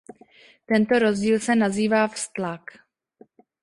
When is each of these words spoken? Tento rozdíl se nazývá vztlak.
Tento 0.65 0.99
rozdíl 0.99 1.39
se 1.39 1.55
nazývá 1.55 2.07
vztlak. 2.07 2.61